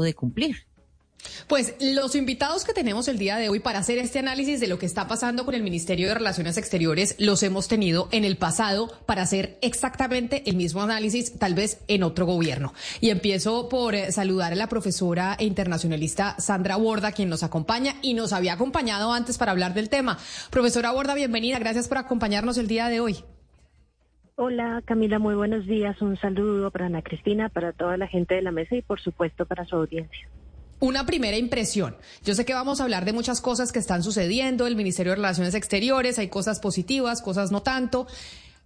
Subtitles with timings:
[0.00, 0.66] de cumplir.
[1.46, 4.78] Pues los invitados que tenemos el día de hoy para hacer este análisis de lo
[4.78, 8.92] que está pasando con el Ministerio de Relaciones Exteriores los hemos tenido en el pasado
[9.06, 12.74] para hacer exactamente el mismo análisis, tal vez en otro gobierno.
[13.00, 17.96] Y empiezo por eh, saludar a la profesora e internacionalista Sandra Borda, quien nos acompaña
[18.02, 20.18] y nos había acompañado antes para hablar del tema.
[20.50, 21.58] Profesora Borda, bienvenida.
[21.58, 23.24] Gracias por acompañarnos el día de hoy.
[24.36, 26.00] Hola Camila, muy buenos días.
[26.00, 29.44] Un saludo para Ana Cristina, para toda la gente de la mesa y por supuesto
[29.44, 30.28] para su audiencia.
[30.80, 31.96] Una primera impresión.
[32.24, 35.16] Yo sé que vamos a hablar de muchas cosas que están sucediendo, el Ministerio de
[35.16, 38.06] Relaciones Exteriores, hay cosas positivas, cosas no tanto,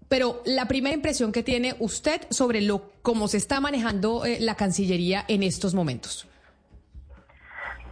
[0.09, 4.55] pero la primera impresión que tiene usted sobre lo cómo se está manejando eh, la
[4.55, 6.29] Cancillería en estos momentos.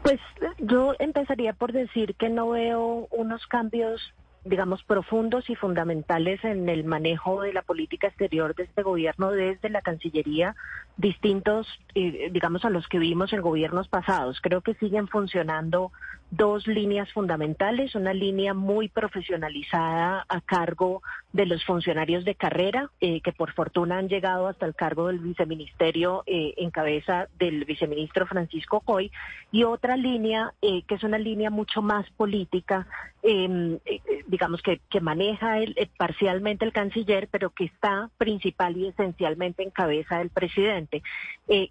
[0.03, 0.21] Pues
[0.59, 4.01] yo empezaría por decir que no veo unos cambios
[4.45, 9.71] digamos, profundos y fundamentales en el manejo de la política exterior de este gobierno desde
[9.71, 10.55] la Cancillería,
[10.97, 14.41] distintos, eh, digamos, a los que vimos en gobiernos pasados.
[14.43, 15.93] Creo que siguen funcionando
[16.37, 23.21] dos líneas fundamentales, una línea muy profesionalizada a cargo de los funcionarios de carrera, eh,
[23.21, 28.27] que por fortuna han llegado hasta el cargo del viceministerio eh, en cabeza del viceministro
[28.27, 29.11] Francisco Coy,
[29.53, 32.87] y otra línea eh, que es una línea mucho más política,
[33.23, 33.79] em,
[34.27, 39.71] digamos que, que maneja el, parcialmente el canciller, pero que está principal y esencialmente en
[39.71, 41.03] cabeza del presidente.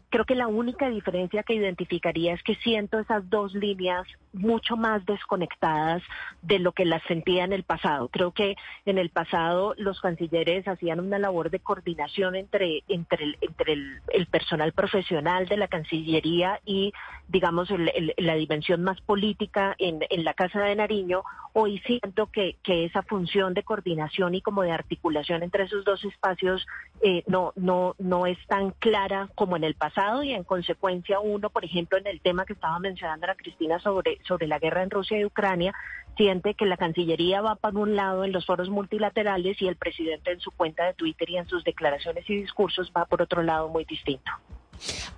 [0.09, 4.07] creo que la única diferencia que identificaría es que siento esas dos líneas
[4.53, 6.03] mucho más desconectadas
[6.43, 8.07] de lo que las sentía en el pasado.
[8.09, 13.37] Creo que en el pasado los cancilleres hacían una labor de coordinación entre, entre, el,
[13.41, 16.93] entre el, personal profesional de la Cancillería y,
[17.27, 17.69] digamos,
[18.17, 21.23] la dimensión más política en, en, la Casa de Nariño.
[21.53, 26.03] Hoy siento que, que, esa función de coordinación y como de articulación entre esos dos
[26.05, 26.65] espacios
[27.01, 31.49] eh, no, no, no es tan clara como en el pasado y en consecuencia uno,
[31.49, 34.89] por ejemplo, en el tema que estaba mencionando la Cristina sobre, sobre la guerra en
[34.89, 35.73] Rusia y Ucrania,
[36.17, 40.31] siente que la Cancillería va para un lado en los foros multilaterales y el presidente
[40.31, 43.69] en su cuenta de Twitter y en sus declaraciones y discursos va por otro lado
[43.69, 44.31] muy distinto.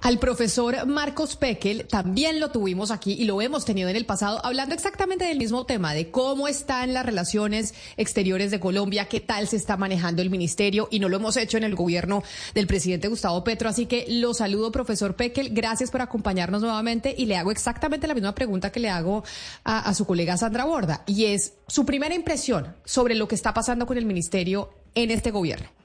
[0.02, 4.40] Al profesor Marcos Pekel también lo tuvimos aquí y lo hemos tenido en el pasado,
[4.46, 9.48] hablando exactamente del mismo tema, de cómo están las relaciones exteriores de Colombia, qué tal
[9.48, 12.24] se está manejando el ministerio, y no lo hemos hecho en el gobierno
[12.54, 13.68] del presidente Gustavo Petro.
[13.68, 18.14] Así que lo saludo, profesor Pekel, gracias por acompañarnos nuevamente y le hago exactamente la
[18.14, 19.24] misma pregunta que le hago
[19.64, 23.54] a, a su colega Sandra Borda, y es su primera impresión sobre lo que está
[23.54, 25.85] pasando con el ministerio en este gobierno.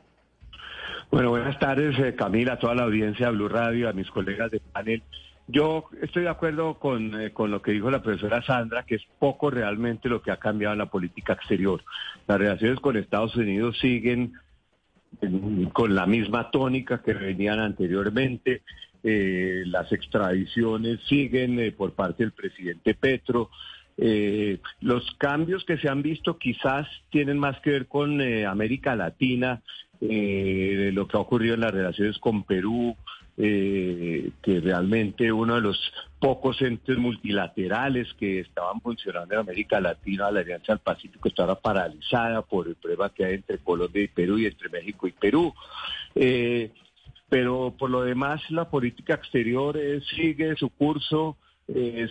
[1.10, 4.48] Bueno, buenas tardes, eh, Camila, a toda la audiencia de Blue Radio, a mis colegas
[4.52, 5.02] de panel.
[5.48, 9.02] Yo estoy de acuerdo con, eh, con, lo que dijo la profesora Sandra, que es
[9.18, 11.82] poco realmente lo que ha cambiado en la política exterior.
[12.28, 14.34] Las relaciones con Estados Unidos siguen
[15.72, 18.62] con la misma tónica que venían anteriormente.
[19.02, 23.50] Eh, las extradiciones siguen por parte del presidente Petro.
[24.80, 29.60] los cambios que se han visto quizás tienen más que ver con América Latina
[30.00, 32.96] eh, lo que ha ocurrido en las relaciones con Perú,
[33.42, 40.30] eh, que realmente uno de los pocos entes multilaterales que estaban funcionando en América Latina,
[40.30, 44.38] la Alianza del Pacífico, estaba paralizada por el problema que hay entre Colombia y Perú
[44.38, 45.54] y entre México y Perú.
[46.14, 46.70] Eh,
[47.30, 51.36] pero por lo demás, la política exterior eh, sigue su curso.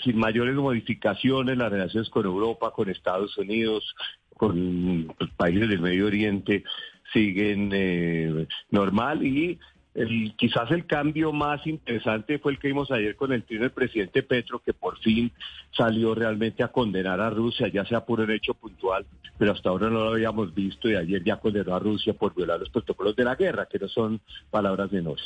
[0.06, 3.94] Sin mayores modificaciones, las relaciones con Europa, con Estados Unidos,
[4.38, 6.64] con los países del Medio Oriente
[7.14, 9.60] siguen eh, normal y
[9.96, 14.24] el, quizás el cambio más interesante fue el que vimos ayer con el del presidente
[14.24, 15.32] Petro, que por fin
[15.76, 19.06] salió realmente a condenar a Rusia, ya sea por un hecho puntual,
[19.38, 22.60] pero hasta ahora no lo habíamos visto y ayer ya condenó a Rusia por violar
[22.60, 25.26] los protocolos de la guerra, que no son palabras menores.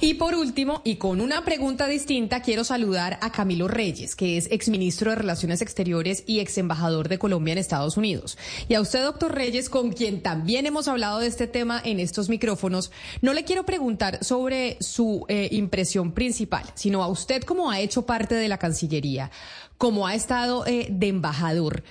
[0.00, 4.48] Y por último, y con una pregunta distinta, quiero saludar a Camilo Reyes, que es
[4.50, 8.36] exministro de Relaciones Exteriores y ex embajador de Colombia en Estados Unidos.
[8.68, 12.28] Y a usted, doctor Reyes, con quien también hemos hablado de este tema en estos
[12.28, 12.90] micrófonos,
[13.22, 18.04] no le quiero preguntar sobre su eh, impresión principal, sino a usted como ha hecho
[18.04, 19.30] parte de la Cancillería,
[19.78, 21.82] como ha estado eh, de embajador.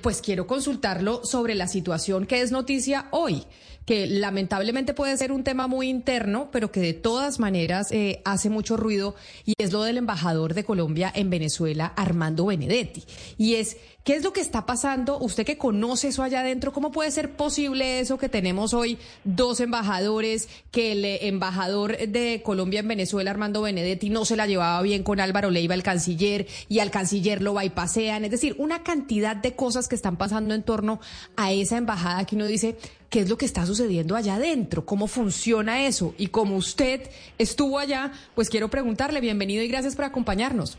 [0.00, 3.44] pues quiero consultarlo sobre la situación que es noticia hoy
[3.86, 8.50] que lamentablemente puede ser un tema muy interno, pero que de todas maneras eh, hace
[8.50, 9.14] mucho ruido,
[9.44, 13.04] y es lo del embajador de Colombia en Venezuela, Armando Benedetti.
[13.38, 15.18] Y es, ¿qué es lo que está pasando?
[15.18, 19.58] Usted que conoce eso allá adentro, ¿cómo puede ser posible eso que tenemos hoy dos
[19.60, 25.02] embajadores, que el embajador de Colombia en Venezuela, Armando Benedetti, no se la llevaba bien
[25.02, 28.24] con Álvaro Leiva, el canciller, y al canciller lo bypasean?
[28.24, 31.00] Es decir, una cantidad de cosas que están pasando en torno
[31.36, 32.76] a esa embajada que uno dice,
[33.12, 36.14] qué es lo que está sucediendo allá adentro, cómo funciona eso.
[36.16, 37.02] Y como usted
[37.36, 40.78] estuvo allá, pues quiero preguntarle, bienvenido y gracias por acompañarnos.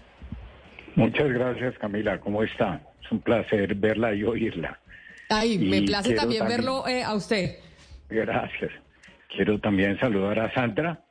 [0.96, 2.20] Muchas gracias, Camila.
[2.20, 2.82] ¿Cómo está?
[3.04, 4.80] Es un placer verla y oírla.
[5.30, 7.58] Ay, me place también, verlo eh, a usted.
[8.10, 8.72] Gracias.
[9.36, 11.04] Quiero también saludar a Sandra.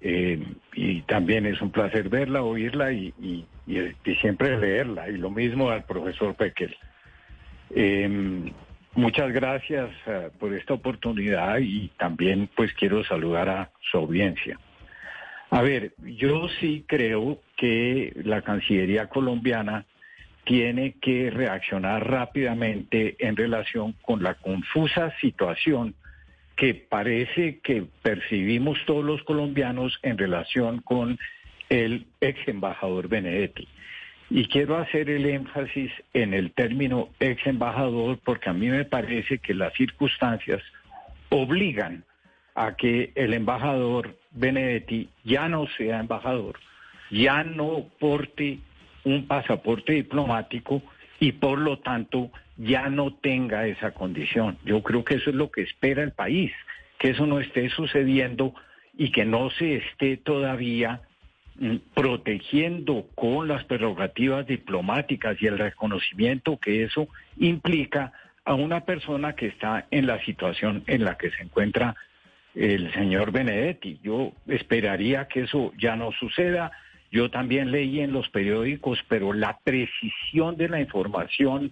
[0.00, 0.40] Eh,
[0.74, 3.12] y también es un placer verla, oírla y,
[4.20, 5.08] siempre leerla.
[5.08, 6.76] Y lo mismo al profesor Pequel.
[7.74, 8.52] Eh,
[8.96, 14.58] Muchas gracias eh, por esta oportunidad y también pues quiero saludar a su audiencia.
[15.50, 19.84] A ver, yo sí creo que la Cancillería colombiana
[20.44, 25.94] tiene que reaccionar rápidamente en relación con la confusa situación
[26.56, 31.18] que parece que percibimos todos los colombianos en relación con
[31.68, 33.68] el ex embajador Benedetti.
[34.28, 39.38] Y quiero hacer el énfasis en el término ex embajador porque a mí me parece
[39.38, 40.62] que las circunstancias
[41.30, 42.04] obligan
[42.54, 46.58] a que el embajador Benedetti ya no sea embajador,
[47.10, 48.58] ya no porte
[49.04, 50.82] un pasaporte diplomático
[51.20, 54.58] y por lo tanto ya no tenga esa condición.
[54.64, 56.52] Yo creo que eso es lo que espera el país,
[56.98, 58.54] que eso no esté sucediendo
[58.96, 61.02] y que no se esté todavía
[61.94, 67.08] protegiendo con las prerrogativas diplomáticas y el reconocimiento que eso
[67.38, 68.12] implica
[68.44, 71.94] a una persona que está en la situación en la que se encuentra
[72.54, 73.98] el señor Benedetti.
[74.02, 76.72] Yo esperaría que eso ya no suceda.
[77.10, 81.70] Yo también leí en los periódicos, pero la precisión de la información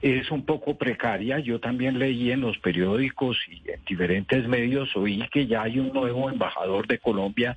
[0.00, 1.38] es un poco precaria.
[1.38, 5.92] Yo también leí en los periódicos y en diferentes medios, oí que ya hay un
[5.92, 7.56] nuevo embajador de Colombia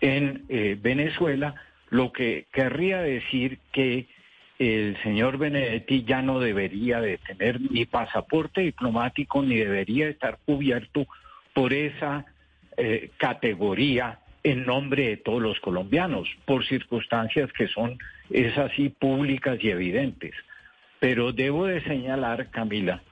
[0.00, 1.54] en eh, Venezuela,
[1.90, 4.06] lo que querría decir que
[4.58, 11.06] el señor Benedetti ya no debería de tener ni pasaporte diplomático ni debería estar cubierto
[11.54, 12.26] por esa
[12.76, 17.98] eh, categoría en nombre de todos los colombianos, por circunstancias que son
[18.30, 20.34] es así públicas y evidentes.
[21.00, 23.02] Pero debo de señalar, Camila,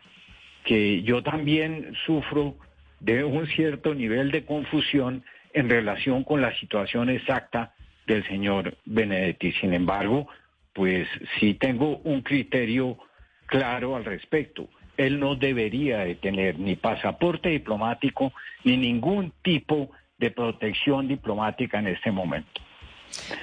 [0.65, 2.57] que yo también sufro
[3.01, 5.25] de un cierto nivel de confusión
[5.57, 7.73] en relación con la situación exacta
[8.07, 9.53] del señor Benedetti.
[9.53, 10.29] Sin embargo,
[10.75, 11.09] pues
[11.41, 12.99] sí tengo un criterio
[13.47, 14.69] claro al respecto.
[14.99, 21.87] Él no debería de tener ni pasaporte diplomático ni ningún tipo de protección diplomática en
[21.89, 22.61] este momento.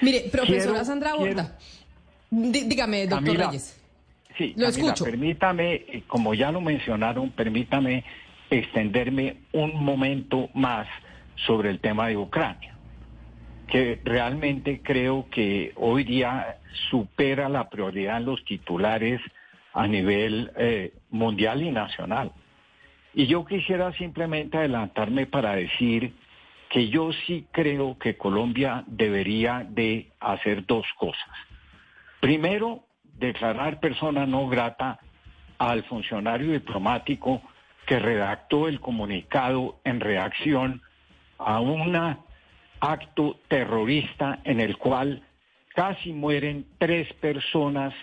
[0.02, 1.58] Mire, profesora Sandra Borda,
[2.30, 3.82] dígame, doctor Reyes.
[4.38, 5.04] Sí, lo escucho.
[5.04, 8.04] Permítame, eh, como ya lo mencionaron, permítame
[8.52, 10.88] extenderme un momento más
[11.36, 12.76] sobre el tema de Ucrania,
[13.68, 16.58] que realmente creo que hoy día
[16.90, 19.22] supera la prioridad en los titulares
[19.74, 22.32] a nivel eh, mundial y nacional.
[23.14, 26.14] Y yo quisiera simplemente adelantarme para decir
[26.70, 31.30] que yo sí creo que Colombia debería de hacer dos cosas.
[32.20, 32.86] Primero,
[33.20, 35.00] declarar persona no grata
[35.60, 37.42] al funcionario diplomático
[37.86, 40.82] que redactó el comunicado en reacción
[41.46, 41.96] a un
[42.80, 45.24] acto terrorista en el cual
[45.76, 47.94] casi mueren tres personas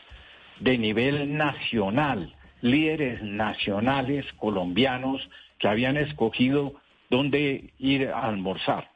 [0.59, 5.29] de nivel nacional, líderes nacionales colombianos
[5.59, 6.75] que habían escogido
[7.09, 8.91] dónde ir a almorzar.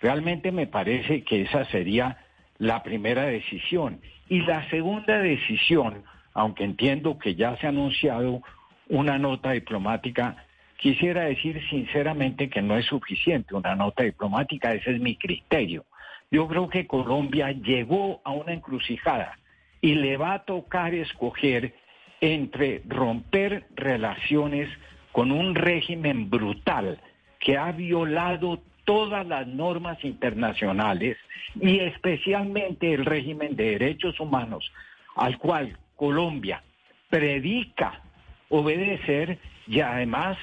[0.00, 2.18] Realmente me parece que esa sería
[2.58, 4.00] la primera decisión.
[4.28, 8.42] Y la segunda decisión, aunque entiendo que ya se ha anunciado
[8.88, 10.36] una nota diplomática
[10.78, 15.84] Quisiera decir sinceramente que no es suficiente una nota diplomática, ese es mi criterio.
[16.30, 19.38] Yo creo que Colombia llegó a una encrucijada
[19.80, 21.74] y le va a tocar escoger
[22.20, 24.68] entre romper relaciones
[25.12, 27.00] con un régimen brutal
[27.40, 31.16] que ha violado todas las normas internacionales
[31.60, 34.70] y especialmente el régimen de derechos humanos
[35.14, 36.62] al cual Colombia
[37.08, 38.00] predica
[38.48, 40.36] obedecer y además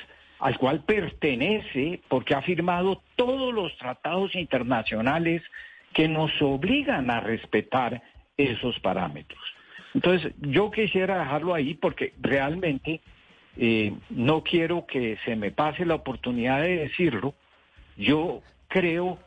[0.44, 5.42] al cual pertenece porque ha firmado todos los tratados internacionales
[5.94, 8.04] que nos obligan a respetar
[8.36, 9.42] esos parámetros.
[9.94, 13.00] Entonces, yo quisiera dejarlo ahí porque realmente
[13.56, 17.36] eh, no quiero que se me pase la oportunidad de decirlo,
[17.96, 19.20] yo creo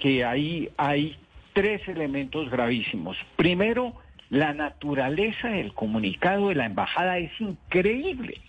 [0.00, 1.18] que ahí hay
[1.52, 3.18] tres elementos gravísimos.
[3.36, 3.92] Primero,
[4.30, 8.40] la naturaleza del comunicado de la embajada es increíble.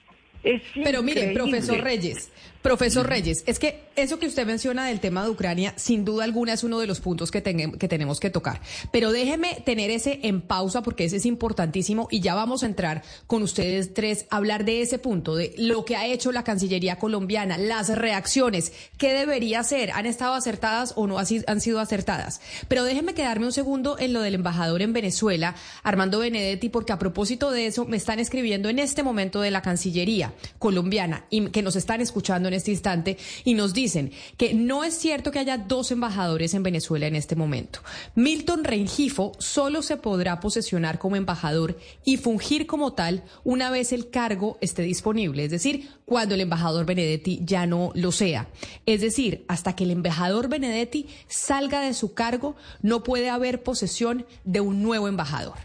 [0.84, 2.30] Pero mire, profesor Reyes,
[2.62, 6.54] profesor Reyes, es que eso que usted menciona del tema de Ucrania, sin duda alguna
[6.54, 8.62] es uno de los puntos que, que tenemos que tocar.
[8.92, 13.04] Pero déjeme tener ese en pausa porque ese es importantísimo y ya vamos a entrar
[13.28, 16.98] con ustedes tres a hablar de ese punto, de lo que ha hecho la Cancillería
[16.98, 22.42] colombiana, las reacciones, qué debería hacer, han estado acertadas o no han sido acertadas.
[22.68, 27.00] Pero déjeme quedarme un segundo en lo del embajador en Venezuela, Armando Benedetti, porque a
[27.00, 31.62] propósito de eso me están escribiendo en este momento de la Cancillería colombiana y que
[31.62, 35.58] nos están escuchando en este instante y nos dicen que no es cierto que haya
[35.58, 37.80] dos embajadores en Venezuela en este momento.
[38.16, 44.10] Milton Rengifo solo se podrá posesionar como embajador y fungir como tal una vez el
[44.10, 48.48] cargo esté disponible, es decir, cuando el embajador Benedetti ya no lo sea.
[48.86, 54.26] Es decir, hasta que el embajador Benedetti salga de su cargo, no puede haber posesión
[54.44, 55.58] de un nuevo embajador.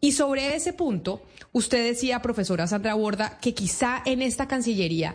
[0.00, 1.22] Y sobre ese punto,
[1.54, 5.14] usted decía, profesora Sandra Borda, que quizá en esta Cancillería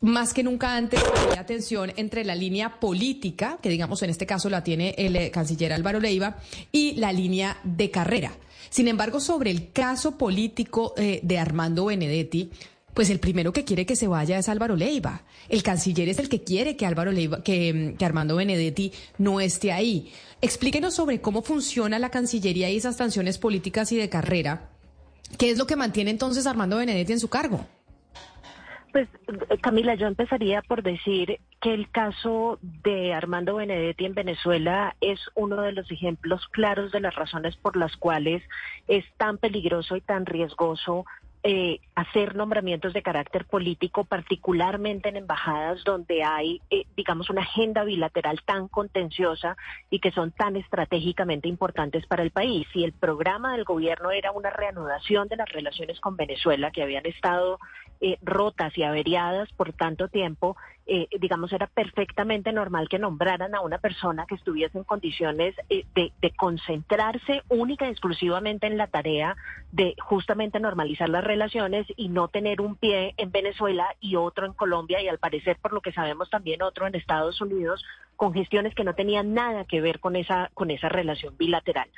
[0.00, 4.48] más que nunca antes hay atención entre la línea política, que digamos en este caso
[4.48, 6.38] la tiene el eh, canciller Álvaro Leiva,
[6.72, 8.32] y la línea de carrera.
[8.70, 12.50] Sin embargo, sobre el caso político eh, de Armando Benedetti,
[12.94, 15.22] pues el primero que quiere que se vaya es Álvaro Leiva.
[15.48, 19.70] El canciller es el que quiere que Álvaro Leiva, que, que Armando Benedetti no esté
[19.70, 20.10] ahí.
[20.40, 24.70] Explíquenos sobre cómo funciona la Cancillería y esas sanciones políticas y de carrera.
[25.38, 27.66] ¿Qué es lo que mantiene entonces Armando Benedetti en su cargo?
[28.92, 29.08] Pues
[29.60, 35.62] Camila, yo empezaría por decir que el caso de Armando Benedetti en Venezuela es uno
[35.62, 38.42] de los ejemplos claros de las razones por las cuales
[38.88, 41.04] es tan peligroso y tan riesgoso
[41.42, 47.82] eh, hacer nombramientos de carácter político, particularmente en embajadas donde hay, eh, digamos, una agenda
[47.84, 49.56] bilateral tan contenciosa
[49.88, 52.66] y que son tan estratégicamente importantes para el país.
[52.74, 57.06] Y el programa del gobierno era una reanudación de las relaciones con Venezuela, que habían
[57.06, 57.58] estado
[58.02, 60.56] eh, rotas y averiadas por tanto tiempo,
[60.92, 65.84] eh, digamos, era perfectamente normal que nombraran a una persona que estuviese en condiciones eh,
[65.94, 69.36] de, concentrarse única y exclusivamente en la tarea
[69.70, 74.52] de justamente normalizar las relaciones y no tener un pie en Venezuela y otro en
[74.52, 77.84] Colombia y al parecer, por lo que sabemos, también otro en Estados Unidos
[78.16, 81.88] con gestiones que no tenían nada que ver con esa, con esa relación bilateral.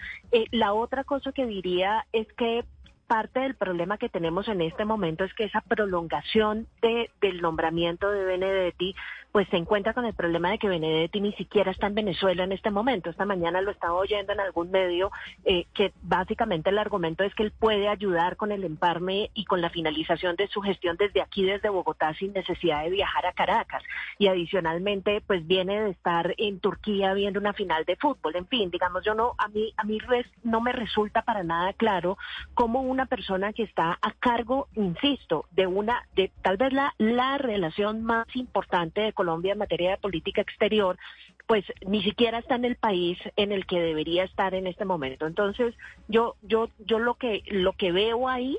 [0.51, 2.67] la otra cosa que diría es que
[3.07, 8.11] parte del problema que tenemos en este momento es que esa prolongación de, del nombramiento
[8.11, 8.95] de Benedetti
[9.33, 12.53] pues se encuentra con el problema de que Benedetti ni siquiera está en Venezuela en
[12.53, 13.09] este momento.
[13.09, 15.11] Esta mañana lo estaba oyendo en algún medio
[15.45, 19.63] eh, que básicamente el argumento es que él puede ayudar con el emparme y con
[19.63, 23.83] la finalización de su gestión desde aquí, desde Bogotá, sin necesidad de viajar a Caracas.
[24.19, 28.37] Y adicionalmente, pues viene de estar en Turquía viendo una final de fútbol.
[28.37, 31.73] En fin, digamos, yo no, a mí, a mí res, no me resulta para nada
[31.73, 32.19] claro
[32.53, 37.39] cómo una persona que está a cargo, insisto, de una, de tal vez la, la
[37.39, 40.99] relación más importante de Colombia en materia de política exterior,
[41.47, 45.27] pues ni siquiera está en el país en el que debería estar en este momento.
[45.27, 45.75] Entonces,
[46.09, 48.59] yo, yo, yo lo que, lo que veo ahí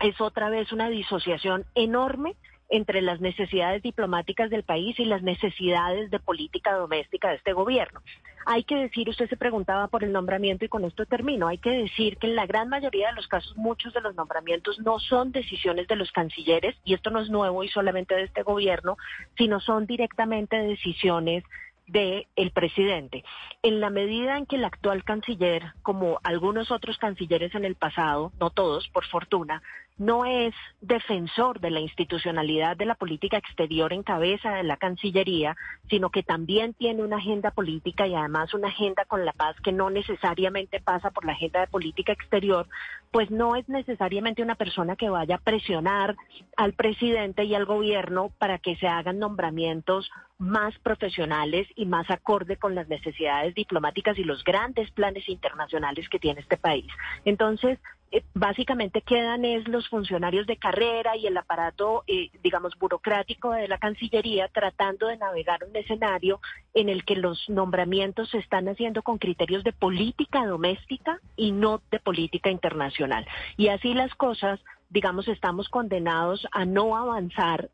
[0.00, 2.34] es otra vez una disociación enorme
[2.72, 8.00] entre las necesidades diplomáticas del país y las necesidades de política doméstica de este gobierno.
[8.46, 11.70] Hay que decir, usted se preguntaba por el nombramiento y con esto termino, hay que
[11.70, 15.32] decir que en la gran mayoría de los casos muchos de los nombramientos no son
[15.32, 18.96] decisiones de los cancilleres, y esto no es nuevo y solamente de este gobierno,
[19.36, 21.44] sino son directamente decisiones
[21.86, 23.22] del el presidente.
[23.62, 28.32] En la medida en que el actual canciller, como algunos otros cancilleres en el pasado,
[28.40, 29.62] no todos, por fortuna,
[29.98, 35.56] no es defensor de la institucionalidad de la política exterior en cabeza de la Cancillería,
[35.88, 39.72] sino que también tiene una agenda política y además una agenda con la paz que
[39.72, 42.66] no necesariamente pasa por la agenda de política exterior,
[43.10, 46.16] pues no es necesariamente una persona que vaya a presionar
[46.56, 50.10] al presidente y al gobierno para que se hagan nombramientos
[50.42, 56.18] más profesionales y más acorde con las necesidades diplomáticas y los grandes planes internacionales que
[56.18, 56.86] tiene este país.
[57.24, 57.78] Entonces,
[58.10, 63.68] eh, básicamente quedan es los funcionarios de carrera y el aparato, eh, digamos, burocrático de
[63.68, 66.40] la Cancillería tratando de navegar un escenario
[66.74, 71.80] en el que los nombramientos se están haciendo con criterios de política doméstica y no
[71.90, 73.26] de política internacional.
[73.56, 74.58] Y así las cosas,
[74.90, 77.70] digamos, estamos condenados a no avanzar.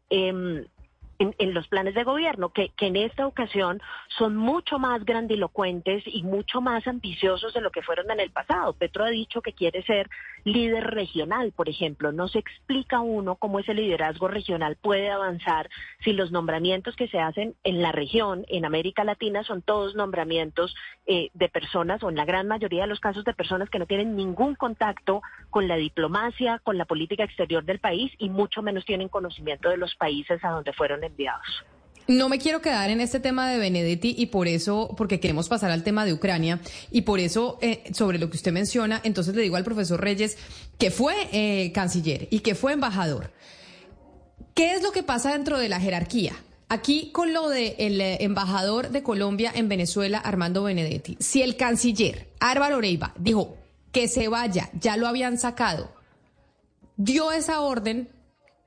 [1.18, 3.80] En en, los planes de gobierno, que, que en esta ocasión
[4.16, 8.72] son mucho más grandilocuentes y mucho más ambiciosos de lo que fueron en el pasado.
[8.72, 10.08] Petro ha dicho que quiere ser
[10.44, 12.12] líder regional, por ejemplo.
[12.12, 15.68] No se explica uno cómo ese liderazgo regional puede avanzar
[16.04, 20.75] si los nombramientos que se hacen en la región, en América Latina, son todos nombramientos
[21.06, 23.87] eh, de personas, o en la gran mayoría de los casos de personas que no
[23.87, 28.84] tienen ningún contacto con la diplomacia, con la política exterior del país y mucho menos
[28.84, 31.04] tienen conocimiento de los países a donde fueron
[32.08, 35.70] No me quiero quedar en este tema de Benedetti y por eso, porque queremos pasar
[35.70, 36.58] al tema de Ucrania
[36.90, 40.38] y por eso, eh, sobre lo que usted menciona, entonces le digo al profesor Reyes
[40.78, 43.30] que fue eh, canciller y que fue embajador.
[44.54, 46.32] ¿Qué es lo que pasa dentro de la jerarquía?
[46.70, 52.30] Aquí con lo del eh, embajador de Colombia en Venezuela, Armando Benedetti, si el canciller
[52.40, 53.58] Álvaro Oreiva dijo
[53.92, 55.92] que se vaya, ya lo habían sacado,
[56.96, 58.08] dio esa orden,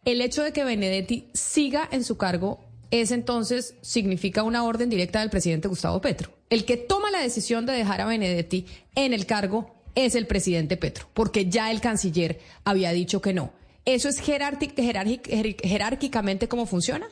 [0.05, 5.19] el hecho de que Benedetti siga en su cargo es entonces significa una orden directa
[5.19, 6.31] del presidente Gustavo Petro.
[6.49, 8.65] El que toma la decisión de dejar a Benedetti
[8.95, 13.53] en el cargo es el presidente Petro, porque ya el canciller había dicho que no.
[13.85, 17.07] ¿Eso es jerárquicamente cómo funciona?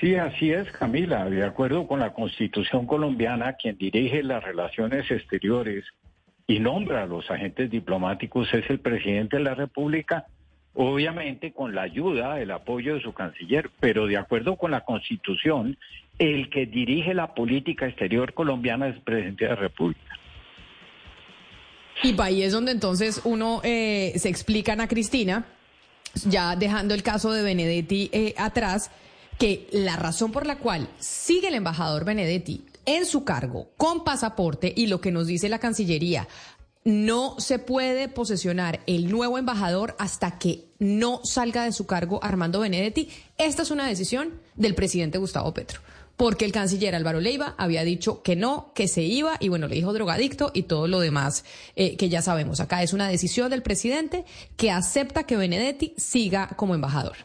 [0.00, 1.24] Sí, así es, Camila.
[1.26, 5.84] De acuerdo con la Constitución colombiana, quien dirige las relaciones exteriores
[6.46, 10.26] y nombra a los agentes diplomáticos es el presidente de la República
[10.76, 15.78] obviamente con la ayuda, el apoyo de su canciller, pero de acuerdo con la Constitución,
[16.18, 20.18] el que dirige la política exterior colombiana es el presidente de la República.
[22.02, 25.46] Y ahí es donde entonces uno eh, se explica a Cristina,
[26.26, 28.90] ya dejando el caso de Benedetti eh, atrás,
[29.38, 34.72] que la razón por la cual sigue el embajador Benedetti en su cargo con pasaporte
[34.74, 36.28] y lo que nos dice la Cancillería
[36.84, 42.60] no se puede posesionar el nuevo embajador hasta que no salga de su cargo Armando
[42.60, 43.08] Benedetti.
[43.38, 45.80] Esta es una decisión del presidente Gustavo Petro,
[46.16, 49.76] porque el canciller Álvaro Leiva había dicho que no, que se iba, y bueno, le
[49.76, 51.44] dijo drogadicto y todo lo demás
[51.76, 52.60] eh, que ya sabemos.
[52.60, 54.24] Acá es una decisión del presidente
[54.56, 57.16] que acepta que Benedetti siga como embajador.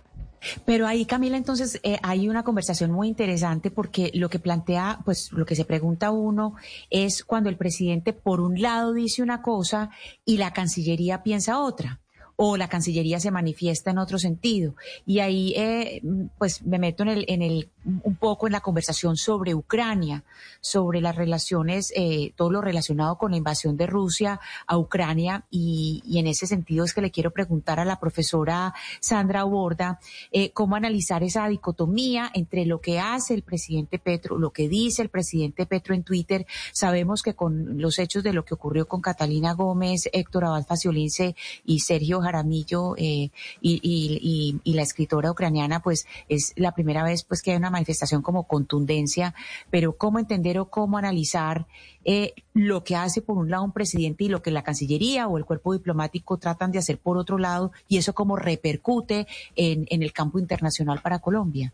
[0.65, 5.31] Pero ahí, Camila, entonces eh, hay una conversación muy interesante porque lo que plantea, pues
[5.31, 6.55] lo que se pregunta uno
[6.89, 9.91] es cuando el presidente por un lado dice una cosa
[10.25, 12.00] y la Cancillería piensa otra
[12.43, 14.73] o la Cancillería se manifiesta en otro sentido.
[15.06, 16.01] Y ahí, eh,
[16.39, 20.23] pues, me meto en el, en el, un poco en la conversación sobre Ucrania,
[20.60, 25.45] sobre las relaciones, eh, todo lo relacionado con la invasión de Rusia a Ucrania.
[25.51, 29.99] Y, en ese sentido es que le quiero preguntar a la profesora Sandra Borda
[30.32, 35.04] eh, cómo analizar esa dicotomía entre lo que hace el presidente Petro, lo que dice
[35.04, 36.47] el presidente Petro en Twitter.
[36.73, 41.36] Sabemos que con los hechos de lo que ocurrió con Catalina Gómez, Héctor Abad Faciolince
[41.65, 43.30] y Sergio Jaramillo eh,
[43.62, 48.48] y, la escritora ucraniana, pues es la primera vez pues que hay una manifestación como
[48.48, 49.36] contundencia,
[49.70, 51.67] pero cómo entender o cómo analizar
[52.06, 55.38] eh, lo que hace por un lado un presidente y lo que la Cancillería o
[55.38, 60.04] el cuerpo diplomático tratan de hacer por otro lado y eso cómo repercute en, en
[60.04, 61.74] el campo internacional para Colombia.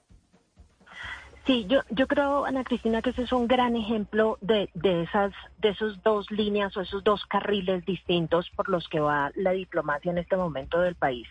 [1.47, 5.31] Sí, yo, yo creo, Ana Cristina, que ese es un gran ejemplo de, de esas,
[5.59, 10.11] de esos dos líneas o esos dos carriles distintos por los que va la diplomacia
[10.11, 11.25] en este momento del país.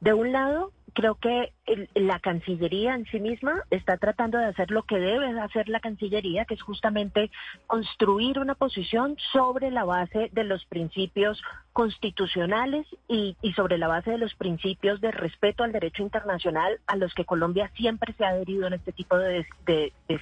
[0.00, 1.52] De un lado, creo que
[1.94, 6.44] la Cancillería en sí misma está tratando de hacer lo que debe hacer la Cancillería,
[6.44, 7.30] que es justamente
[7.66, 11.40] construir una posición sobre la base de los principios
[11.72, 17.14] constitucionales y, sobre la base de los principios de respeto al derecho internacional a los
[17.14, 19.46] que Colombia siempre se ha adherido en este tipo de,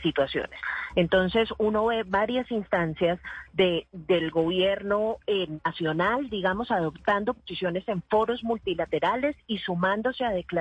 [0.03, 0.61] situaciones.
[0.95, 3.19] Entonces, uno ve varias instancias
[3.55, 10.58] de, del gobierno eh, nacional, digamos, adoptando posiciones en foros multilaterales y sumándose a declaraciones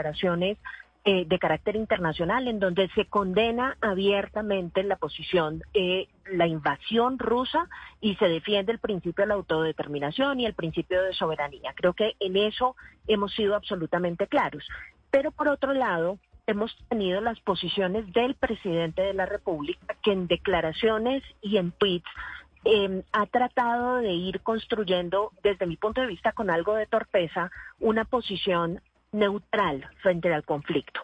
[1.09, 7.69] eh, de carácter internacional en donde se condena abiertamente la posición, eh, la invasión rusa
[8.01, 11.73] y se defiende el principio de la autodeterminación y el principio de soberanía.
[11.75, 12.75] Creo que en eso
[13.07, 14.67] hemos sido absolutamente claros.
[15.09, 20.27] Pero por otro lado, hemos tenido las posiciones del presidente de la República que en
[20.27, 22.09] declaraciones y en tweets
[22.65, 27.49] em, ha tratado de ir construyendo, desde mi punto de vista, con algo de torpeza,
[27.79, 28.81] una posición
[29.17, 31.01] neutral frente al conflicto.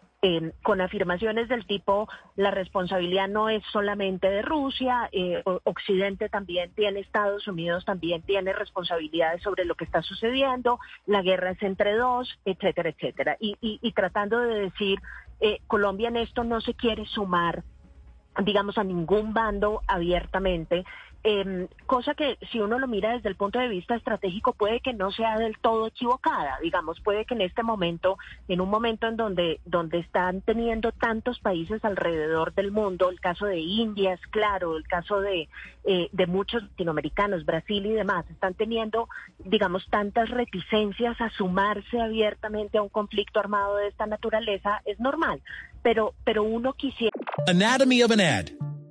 [0.61, 7.01] con afirmaciones del tipo la responsabilidad no es solamente de Rusia, eh, Occidente también tiene,
[7.01, 12.39] Estados Unidos también tiene responsabilidades sobre lo que está sucediendo, la guerra es entre dos,
[12.45, 13.35] etcétera, etcétera.
[13.41, 14.97] Y, tratando de decir,
[15.41, 17.63] eh, Colombia en esto no se quiere sumar
[18.41, 20.85] digamos, a ningún bando abiertamente
[21.25, 24.91] Em, cosa que si uno lo mira desde el punto de vista estratégico puede que
[24.91, 28.17] no sea del todo equivocada, digamos, puede que en este momento,
[28.49, 33.45] en un momento en donde, donde están teniendo tantos países alrededor del mundo, el caso
[33.45, 35.47] de India es claro, el caso de,
[35.85, 39.07] eh, de muchos latinoamericanos, Brasil y demás, están teniendo,
[39.39, 45.41] digamos, tantas reticencias a sumarse abiertamente a un conflicto armado de esta naturaleza, es normal,
[45.81, 47.13] pero, pero uno quisiera...
[47.47, 48.52] Anatomy of an ad.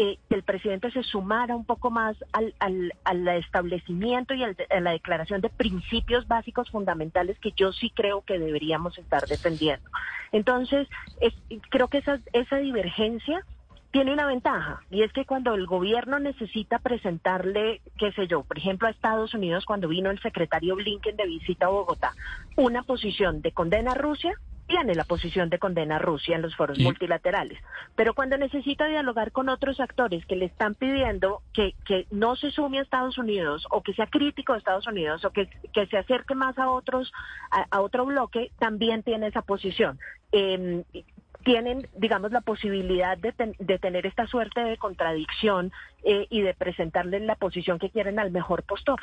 [0.00, 4.56] eh, que el presidente se sumara un poco más al, al, al establecimiento y al-
[4.70, 9.84] a la declaración de principios básicos fundamentales que yo sí creo que deberíamos estar defendiendo.
[10.30, 10.86] Entonces,
[11.20, 11.34] es-
[11.70, 13.44] creo que esa, esa divergencia
[13.90, 18.58] tiene una ventaja y es que cuando el gobierno necesita presentarle, qué sé yo, por
[18.58, 22.14] ejemplo a Estados Unidos cuando vino el secretario Blinken de visita a Bogotá,
[22.56, 24.32] una posición de condena a Rusia,
[24.68, 27.58] tiene la posición de condena a Rusia en los foros Y- multilaterales.
[27.96, 32.50] Pero cuando necesita dialogar con otros actores que le están pidiendo que, que no se
[32.52, 35.96] sume a Estados Unidos o que sea crítico de Estados Unidos o que, que se
[35.98, 37.10] acerque más a otros,
[37.50, 39.98] a, a otro bloque, también tiene esa posición.
[40.32, 40.84] Eh,
[41.44, 45.72] tienen, digamos, la posibilidad de, ten- de tener esta suerte de contradicción
[46.04, 49.00] eh, y de presentarle la posición que quieren al mejor postor.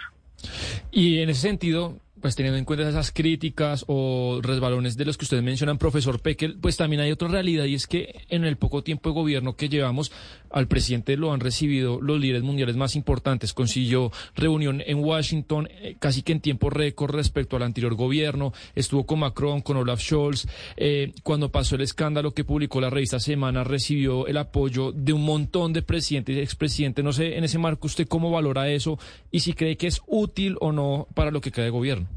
[0.91, 5.25] Y en ese sentido, pues teniendo en cuenta esas críticas o resbalones de los que
[5.25, 8.83] ustedes mencionan, profesor Pekel, pues también hay otra realidad y es que en el poco
[8.83, 10.11] tiempo de gobierno que llevamos,
[10.49, 13.53] al presidente lo han recibido los líderes mundiales más importantes.
[13.53, 18.53] Consiguió reunión en Washington eh, casi que en tiempo récord respecto al anterior gobierno.
[18.73, 20.47] Estuvo con Macron, con Olaf Scholz.
[20.77, 25.25] Eh, cuando pasó el escándalo que publicó la revista Semana, recibió el apoyo de un
[25.25, 27.03] montón de presidentes y expresidentes.
[27.05, 28.97] No sé, en ese marco, ¿usted cómo valora eso
[29.29, 30.24] y si cree que es útil
[30.59, 32.07] o no para lo que queda de gobierno?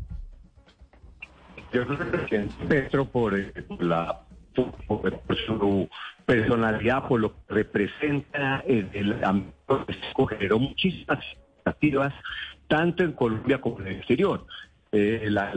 [1.72, 4.20] Yo creo que Petro, por, eh, la,
[4.86, 5.88] por, su
[6.24, 9.86] personalidad, por lo que representa en el ámbito,
[10.28, 12.14] generó muchísimas expectativas,
[12.68, 14.46] tanto en Colombia como en el exterior.
[14.90, 15.52] Eh, la,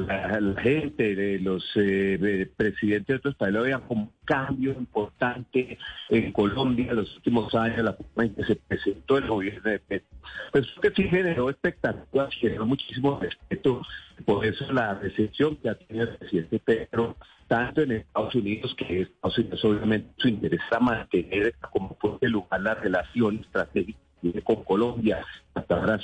[0.62, 5.78] gente, de los eh, de presidentes de otros países lo veían como un cambio importante
[6.10, 9.80] en Colombia en los últimos años, la forma en que se presentó el gobierno de
[9.80, 10.18] Petro.
[10.52, 13.82] Pues que sí generó expectativas, generó muchísimo respeto,
[14.26, 17.16] por eso la recepción que ha tenido el presidente Petro,
[17.48, 22.60] tanto en Estados Unidos, que Estados Unidos obviamente su interés a mantener como fuerte lugar
[22.60, 23.98] la relación estratégica
[24.44, 26.00] con Colombia, hasta ahora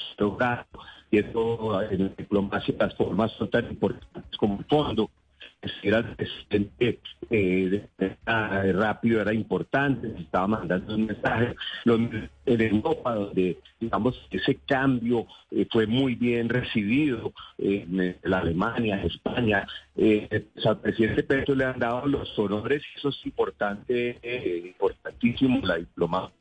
[1.11, 5.09] y eso en la diplomacia las formas son tan importantes como el fondo.
[5.81, 6.99] Era el presidente
[7.31, 7.87] eh,
[8.73, 11.55] rápido, era importante, estaba mandando un mensaje.
[11.85, 19.01] En Europa, donde digamos ese cambio eh, fue muy bien recibido, eh, en la Alemania,
[19.01, 24.19] en España, eh, pues, al presidente Petro le han dado los honores, eso es importante,
[24.21, 26.35] eh, importantísimo, la diplomacia.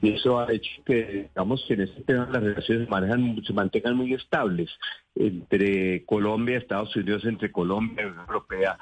[0.00, 3.96] Y eso ha hecho que, digamos, que en este tema las relaciones manejan, se mantengan
[3.96, 4.70] muy estables
[5.14, 8.78] entre Colombia Estados Unidos, entre Colombia y la Unión Europea.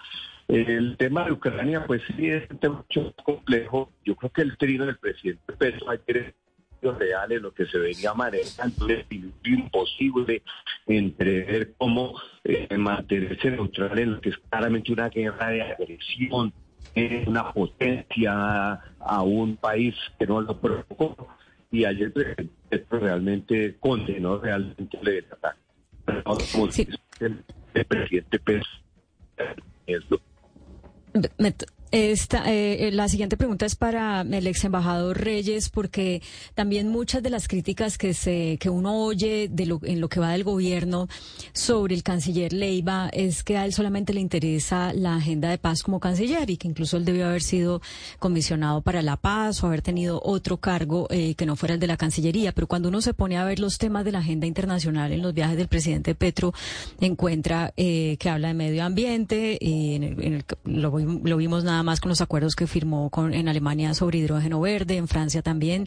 [0.49, 3.91] El tema de Ucrania, pues sí, es un tema mucho más complejo.
[4.05, 6.35] Yo creo que el trino del presidente Petro ayer es
[6.99, 10.43] real en lo que se venía manejando equilibrio imposible
[10.87, 16.49] entre ver cómo eh, mantenerse neutral en lo que es claramente una guerra de agresión
[16.49, 16.66] es
[17.27, 21.29] una potencia a un país que no lo provocó.
[21.71, 22.13] Y ayer
[22.91, 25.59] realmente condenó realmente el ataque.
[26.53, 26.89] Como Sí.
[27.21, 28.39] el, el presidente
[31.39, 36.21] Me t- Esta, eh, la siguiente pregunta es para el ex embajador Reyes, porque
[36.55, 40.19] también muchas de las críticas que se que uno oye de lo, en lo que
[40.21, 41.09] va del gobierno
[41.53, 45.83] sobre el canciller Leiva es que a él solamente le interesa la agenda de paz
[45.85, 47.81] como canciller y que incluso él debió haber sido
[48.19, 51.87] comisionado para la paz o haber tenido otro cargo eh, que no fuera el de
[51.87, 52.53] la Cancillería.
[52.53, 55.33] Pero cuando uno se pone a ver los temas de la agenda internacional en los
[55.33, 56.53] viajes del presidente Petro,
[57.01, 61.63] encuentra eh, que habla de medio ambiente y en el- en el- lo, lo vimos
[61.65, 65.09] nada nada más con los acuerdos que firmó con, en Alemania sobre hidrógeno verde, en
[65.09, 65.87] Francia también,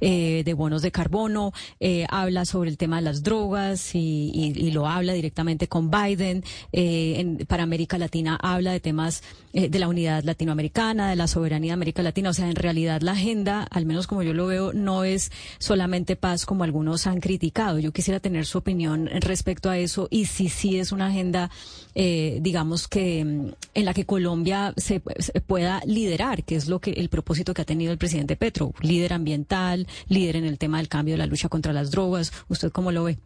[0.00, 4.70] eh, de bonos de carbono, eh, habla sobre el tema de las drogas y, y,
[4.72, 6.44] lo habla directamente con Biden.
[6.72, 9.22] Eh, en, para América Latina habla de temas
[9.54, 12.30] eh, de la unidad latinoamericana, de la soberanía de América Latina.
[12.30, 16.16] O sea, en realidad la agenda, al menos como yo lo veo, no es solamente
[16.16, 17.78] paz como algunos han criticado.
[17.78, 21.50] Yo quisiera tener su opinión respecto a eso y si sí es una agenda,
[21.94, 26.92] eh, digamos que mm, en la que Colombia se, pueda liderar, que es lo que
[26.92, 30.88] el propósito que ha tenido el presidente Petro, líder ambiental, líder en el tema del
[30.88, 32.44] cambio de la lucha contra las drogas.
[32.48, 33.18] ¿Usted cómo lo ve?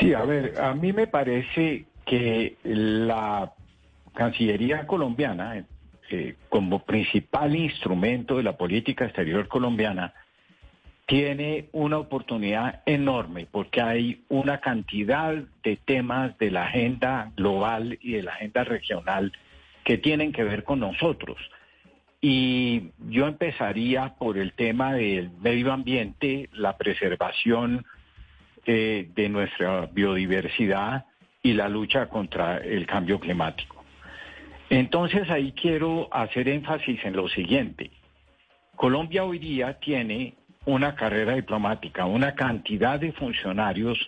[0.00, 3.52] Sí, a ver, a mí me parece que la
[4.14, 5.64] Cancillería colombiana,
[6.10, 10.14] eh, como principal instrumento de la política exterior colombiana,
[11.06, 18.12] tiene una oportunidad enorme porque hay una cantidad de temas de la agenda global y
[18.12, 19.32] de la agenda regional
[19.84, 21.38] que tienen que ver con nosotros.
[22.20, 27.86] Y yo empezaría por el tema del medio ambiente, la preservación
[28.64, 31.04] eh, de nuestra biodiversidad
[31.40, 33.84] y la lucha contra el cambio climático.
[34.70, 37.92] Entonces ahí quiero hacer énfasis en lo siguiente.
[38.74, 40.34] Colombia hoy día tiene
[40.66, 43.98] una carrera diplomática, una cantidad de funcionarios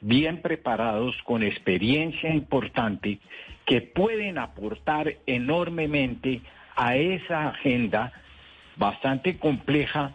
[0.00, 3.18] bien preparados, con experiencia importante,
[3.64, 6.42] que pueden aportar enormemente
[6.76, 8.12] a esa agenda
[8.76, 10.12] bastante compleja,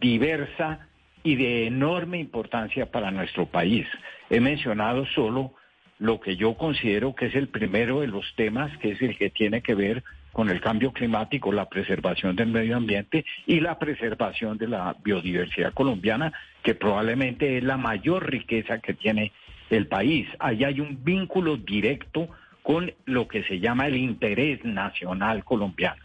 [0.00, 0.88] diversa
[1.22, 3.86] y de enorme importancia para nuestro país.
[4.30, 5.54] He mencionado solo
[5.98, 9.30] lo que yo considero que es el primero de los temas, que es el que
[9.30, 14.58] tiene que ver con el cambio climático, la preservación del medio ambiente y la preservación
[14.58, 19.32] de la biodiversidad colombiana, que probablemente es la mayor riqueza que tiene
[19.70, 20.28] el país.
[20.38, 22.28] Ahí hay un vínculo directo
[22.62, 26.02] con lo que se llama el interés nacional colombiano.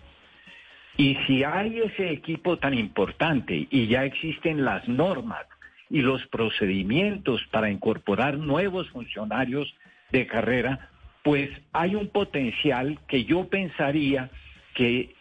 [0.97, 5.45] Y si hay ese equipo tan importante y ya existen las normas
[5.89, 9.73] y los procedimientos para incorporar nuevos funcionarios
[10.11, 10.89] de carrera,
[11.25, 14.29] pues hay un potencial que yo pensaría
[14.75, 15.15] que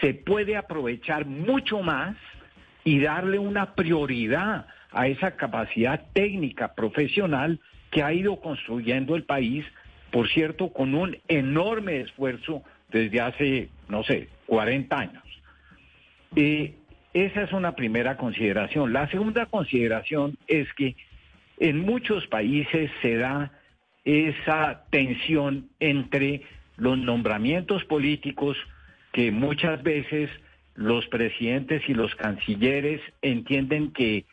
[0.00, 2.16] se puede aprovechar mucho más
[2.84, 7.58] y darle una prioridad a esa capacidad técnica profesional
[7.90, 9.66] que ha ido construyendo el país,
[10.12, 15.24] por cierto, con un enorme esfuerzo desde hace, no sé, 40 años.
[16.36, 16.76] Eh,
[17.12, 18.92] esa es una primera consideración.
[18.92, 20.94] La segunda consideración es que
[21.58, 23.50] en muchos países se da
[24.04, 26.42] esa tensión entre
[26.76, 28.56] los nombramientos políticos
[29.12, 30.30] que muchas veces
[30.74, 34.24] los presidentes y los cancilleres entienden que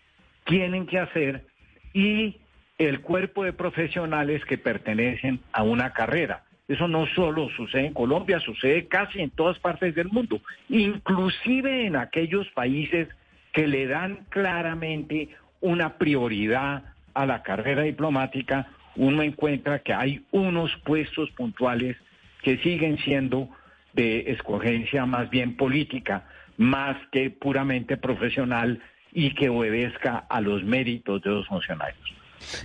[0.45, 1.45] tienen que hacer
[1.93, 2.37] y
[2.77, 6.43] el cuerpo de profesionales que pertenecen a una carrera.
[6.67, 11.95] Eso no solo sucede en Colombia, sucede casi en todas partes del mundo, inclusive en
[11.95, 13.07] aquellos países
[13.53, 15.29] que le dan claramente
[15.61, 21.95] una prioridad a la carrera diplomática uno encuentra que hay unos puestos puntuales
[22.41, 23.49] que siguen siendo
[23.93, 26.25] de escogencia más bien política,
[26.57, 28.81] más que puramente profesional
[29.13, 32.13] y que obedezca a los méritos de los funcionarios.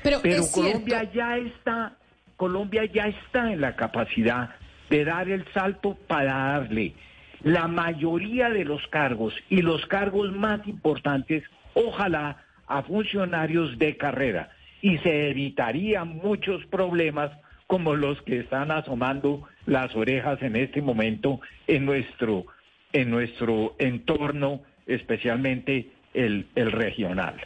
[0.03, 0.21] Pero,
[0.53, 1.97] Colombia ya está,
[2.37, 4.51] Colombia ya está en la capacidad
[4.91, 6.95] de dar el salto para darle
[7.43, 11.43] la mayoría de los cargos y los cargos más importantes,
[11.75, 14.51] ojalá a funcionarios de carrera
[14.83, 17.31] y se evitarían muchos problemas
[17.67, 22.45] como los que están asomando las orejas en este momento en nuestro,
[22.93, 27.37] en nuestro entorno, especialmente el, el regional.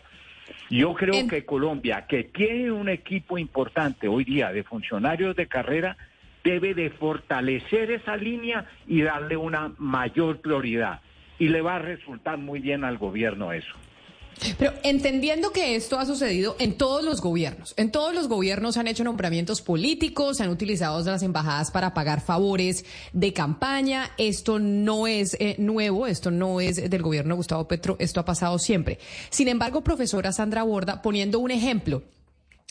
[0.71, 5.97] Yo creo que Colombia, que tiene un equipo importante hoy día de funcionarios de carrera,
[6.43, 11.01] debe de fortalecer esa línea y darle una mayor prioridad.
[11.39, 13.75] Y le va a resultar muy bien al gobierno eso.
[14.59, 18.87] Pero entendiendo que esto ha sucedido en todos los gobiernos, en todos los gobiernos han
[18.87, 24.11] hecho nombramientos políticos, han utilizado las embajadas para pagar favores de campaña.
[24.19, 28.25] Esto no es eh, nuevo, esto no es del gobierno de Gustavo Petro, esto ha
[28.25, 28.99] pasado siempre.
[29.31, 32.03] Sin embargo, profesora Sandra Borda, poniendo un ejemplo,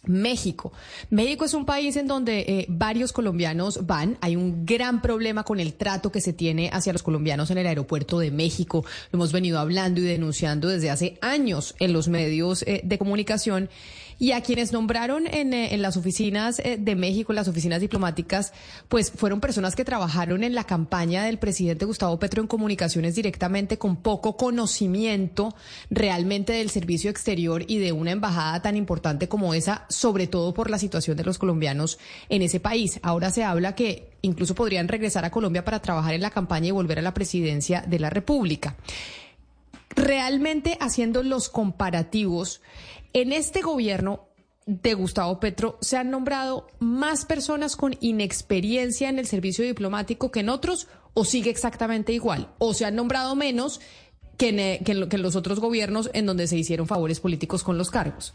[0.07, 0.71] México.
[1.09, 4.17] México es un país en donde eh, varios colombianos van.
[4.21, 7.67] Hay un gran problema con el trato que se tiene hacia los colombianos en el
[7.67, 8.85] aeropuerto de México.
[9.11, 13.69] Lo hemos venido hablando y denunciando desde hace años en los medios eh, de comunicación.
[14.17, 18.53] Y a quienes nombraron en, eh, las oficinas eh, de México, en las oficinas diplomáticas,
[18.87, 23.77] pues fueron personas que trabajaron en la campaña del presidente Gustavo Petro en comunicaciones directamente
[23.77, 25.55] con poco conocimiento
[25.89, 30.69] realmente del servicio exterior y de una embajada tan importante como esa, sobre todo por
[30.69, 31.99] la situación de los colombianos
[32.29, 32.99] en ese país.
[33.03, 36.71] Ahora se habla que incluso podrían regresar a Colombia para trabajar en la campaña y
[36.71, 38.75] volver a la presidencia de la República.
[39.95, 42.61] Realmente haciendo los comparativos,
[43.15, 44.27] en este gobierno
[44.65, 50.41] de Gustavo Petro se han nombrado más personas con inexperiencia en el servicio diplomático que
[50.41, 53.79] en otros o sigue exactamente igual o se han nombrado menos
[54.37, 57.89] que en, en, que los otros gobiernos en donde se hicieron favores políticos con los
[57.89, 58.33] cargos.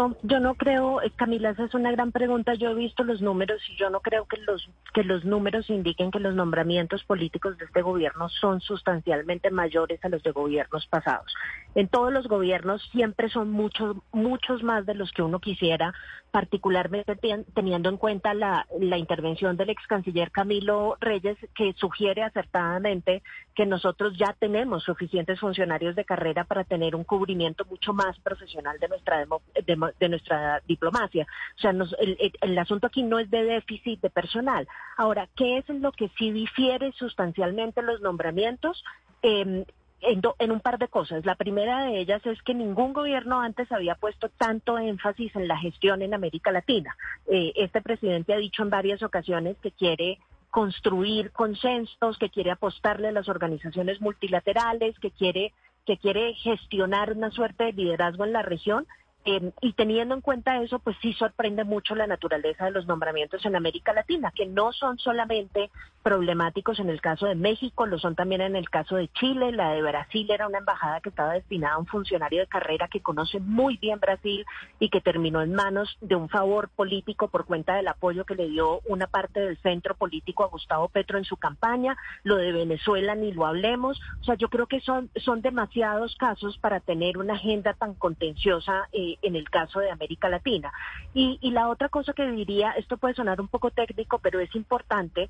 [0.00, 2.54] No, yo no creo, eh, Camila, esa es una gran pregunta.
[2.54, 6.10] Yo he visto los números y yo no creo que los que los números indiquen
[6.10, 11.30] que los nombramientos políticos de este gobierno son sustancialmente mayores a los de gobiernos pasados.
[11.74, 15.92] En todos los gobiernos siempre son muchos muchos más de los que uno quisiera,
[16.30, 17.16] particularmente
[17.54, 23.22] teniendo en cuenta la, intervención del ex canciller Camilo Reyes, que sugiere acertadamente
[23.54, 28.78] que nosotros ya tenemos suficientes funcionarios de carrera para tener un cubrimiento mucho más profesional
[28.78, 29.24] de nuestra
[29.66, 31.26] demo, de nuestra diplomacia.
[31.56, 34.68] O sea, el, el, asunto aquí no es de déficit de personal.
[34.96, 38.84] Ahora, ¿qué es lo que sí difiere sustancialmente los nombramientos?
[39.22, 39.64] Eh,
[40.02, 41.24] en, en, un par de cosas.
[41.26, 45.58] La primera de ellas es que ningún gobierno antes había puesto tanto énfasis en la
[45.58, 46.96] gestión en América Latina.
[47.26, 50.18] Eh, este presidente ha dicho en varias ocasiones que quiere
[50.50, 55.52] construir consensos, que quiere apostarle a las organizaciones multilaterales, que quiere
[55.86, 58.86] que quiere gestionar una suerte de liderazgo en la región
[59.24, 63.44] eh, y teniendo en cuenta eso, pues sí sorprende mucho la naturaleza de los nombramientos
[63.44, 65.70] en América Latina, que no son solamente
[66.02, 69.72] problemáticos en el caso de México, lo son también en el caso de Chile, la
[69.72, 73.38] de Brasil era una embajada que estaba destinada a un funcionario de carrera que conoce
[73.40, 74.46] muy bien Brasil
[74.78, 78.48] y que terminó en manos de un favor político por cuenta del apoyo que le
[78.48, 83.14] dio una parte del centro político a Gustavo Petro en su campaña, lo de Venezuela
[83.14, 87.34] ni lo hablemos, o sea, yo creo que son, son demasiados casos para tener una
[87.34, 88.88] agenda tan contenciosa.
[88.92, 90.72] Eh, en el caso de América Latina.
[91.14, 94.54] Y, y la otra cosa que diría, esto puede sonar un poco técnico, pero es
[94.54, 95.28] importante,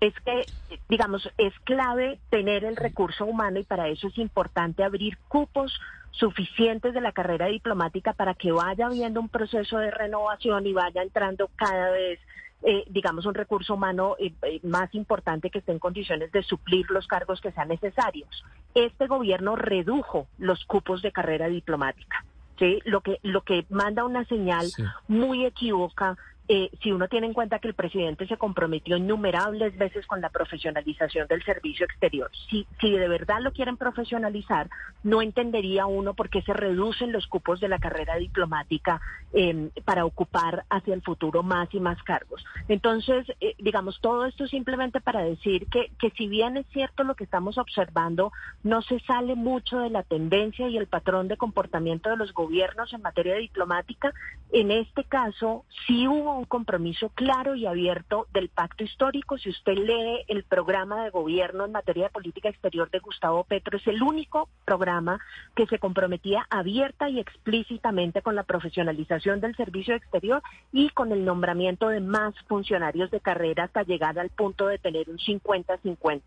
[0.00, 0.44] es que,
[0.88, 6.94] digamos, es clave tener el recurso humano y para eso es importante abrir cupos suficientes
[6.94, 11.48] de la carrera diplomática para que vaya habiendo un proceso de renovación y vaya entrando
[11.56, 12.20] cada vez
[12.66, 16.90] eh, digamos, un recurso humano eh, eh, más importante que esté en condiciones de suplir
[16.90, 18.42] los cargos que sean necesarios.
[18.74, 22.24] Este gobierno redujo los cupos de carrera diplomática.
[22.58, 22.80] ¿Sí?
[22.84, 24.84] Lo que, lo que manda una señal sí.
[25.08, 30.06] muy equívoca eh, si uno tiene en cuenta que el presidente se comprometió innumerables veces
[30.06, 34.68] con la profesionalización del servicio exterior, si, si de verdad lo quieren profesionalizar,
[35.02, 39.00] no entendería uno por qué se reducen los cupos de la carrera diplomática
[39.32, 42.44] eh, para ocupar hacia el futuro más y más cargos.
[42.68, 47.14] Entonces, eh, digamos, todo esto simplemente para decir que, que si bien es cierto lo
[47.14, 52.10] que estamos observando, no se sale mucho de la tendencia y el patrón de comportamiento
[52.10, 54.12] de los gobiernos en materia diplomática,
[54.52, 59.38] en este caso sí hubo un compromiso claro y abierto del pacto histórico.
[59.38, 63.78] Si usted lee el programa de gobierno en materia de política exterior de Gustavo Petro,
[63.78, 65.20] es el único programa
[65.54, 70.42] que se comprometía abierta y explícitamente con la profesionalización del servicio exterior
[70.72, 75.08] y con el nombramiento de más funcionarios de carrera hasta llegar al punto de tener
[75.08, 76.22] un 50-50,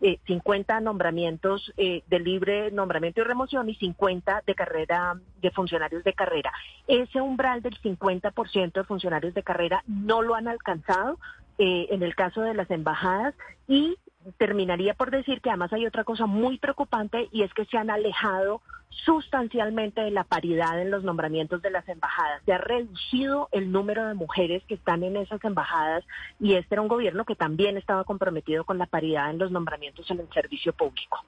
[0.00, 6.04] eh, 50 nombramientos eh, de libre nombramiento y remoción y 50 de carrera de funcionarios
[6.04, 6.52] de carrera.
[6.86, 11.18] Ese umbral del 50% de funcionarios de carrera no lo han alcanzado
[11.58, 13.34] eh, en el caso de las embajadas
[13.66, 13.96] y
[14.36, 17.90] terminaría por decir que además hay otra cosa muy preocupante y es que se han
[17.90, 18.60] alejado
[19.04, 22.42] sustancialmente de la paridad en los nombramientos de las embajadas.
[22.44, 26.04] Se ha reducido el número de mujeres que están en esas embajadas
[26.40, 30.10] y este era un gobierno que también estaba comprometido con la paridad en los nombramientos
[30.10, 31.24] en el servicio público.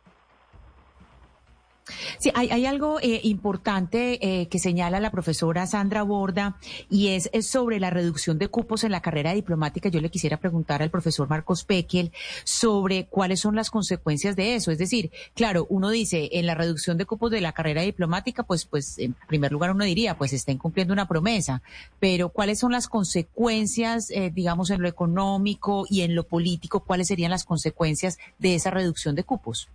[2.19, 6.57] Sí, hay, hay algo eh, importante eh, que señala la profesora Sandra Borda
[6.89, 9.89] y es, sobre la reducción de cupos en la carrera diplomática.
[9.89, 12.13] Yo le quisiera preguntar al profesor Marcos Pekel
[12.45, 14.71] sobre cuáles son las consecuencias de eso.
[14.71, 18.65] Es decir, claro, uno dice en la reducción de cupos de la carrera diplomática, pues,
[18.65, 21.63] pues en primer lugar uno diría, pues está incumpliendo una promesa,
[21.99, 27.09] pero cuáles son las consecuencias, eh, digamos, en lo económico y en lo político, cuáles
[27.09, 29.69] serían las consecuencias de esa reducción de cupos.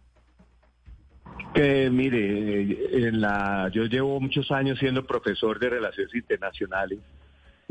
[1.56, 7.00] Eh, mire, en la, yo llevo muchos años siendo profesor de relaciones internacionales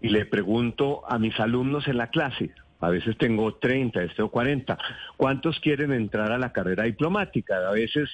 [0.01, 2.51] y le pregunto a mis alumnos en la clase,
[2.81, 4.79] a veces tengo 30, este o 40,
[5.17, 7.57] ¿cuántos quieren entrar a la carrera diplomática?
[7.69, 8.11] A veces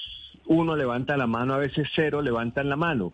[0.46, 3.12] uno levanta la mano, a veces cero levantan la mano.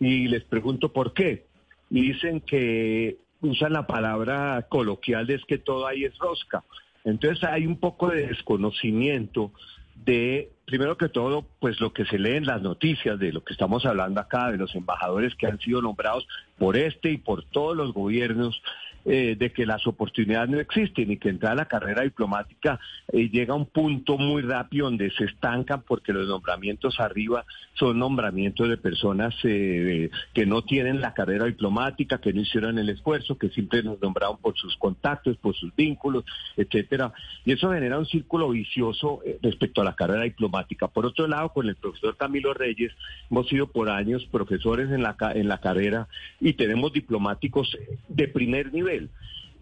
[0.00, 1.46] Y les pregunto por qué.
[1.90, 6.64] Y dicen que usan la palabra coloquial de es que todo ahí es rosca.
[7.04, 9.52] Entonces hay un poco de desconocimiento
[9.94, 13.52] de, primero que todo, pues lo que se lee en las noticias de lo que
[13.52, 16.26] estamos hablando acá, de los embajadores que han sido nombrados
[16.58, 18.62] por este y por todos los gobiernos
[19.06, 22.80] eh, de que las oportunidades no existen y que entrar a la carrera diplomática
[23.12, 27.44] eh, llega a un punto muy rápido donde se estancan porque los nombramientos arriba
[27.74, 32.88] son nombramientos de personas eh, que no tienen la carrera diplomática, que no hicieron el
[32.88, 36.24] esfuerzo, que siempre nos nombraron por sus contactos, por sus vínculos,
[36.56, 37.12] etcétera.
[37.44, 40.88] Y eso genera un círculo vicioso respecto a la carrera diplomática.
[40.88, 42.92] Por otro lado, con el profesor Camilo Reyes,
[43.30, 46.08] hemos sido por años profesores en la, en la carrera
[46.40, 47.76] y tenemos diplomáticos
[48.08, 48.93] de primer nivel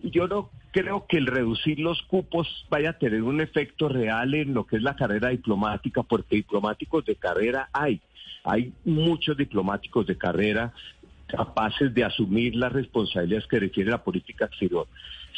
[0.03, 4.55] yo no creo que el reducir los cupos vaya a tener un efecto real en
[4.55, 8.01] lo que es la carrera diplomática, porque diplomáticos de carrera hay.
[8.45, 10.73] Hay muchos diplomáticos de carrera
[11.29, 14.87] capaces de asumir las responsabilidades que requiere la política exterior.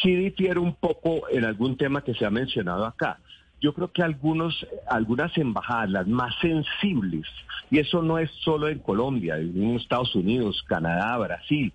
[0.03, 3.19] Sí difiere un poco en algún tema que se ha mencionado acá.
[3.61, 7.27] Yo creo que algunos, algunas embajadas, las más sensibles,
[7.71, 11.73] y eso no es solo en Colombia, en Estados Unidos, Canadá, Brasil,